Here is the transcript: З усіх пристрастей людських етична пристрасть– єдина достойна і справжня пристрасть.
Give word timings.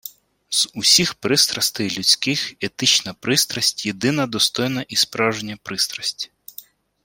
З 0.49 0.67
усіх 0.75 1.13
пристрастей 1.13 1.97
людських 1.97 2.53
етична 2.61 3.13
пристрасть– 3.13 3.85
єдина 3.85 4.27
достойна 4.27 4.81
і 4.87 4.95
справжня 4.95 5.57
пристрасть. 5.63 6.31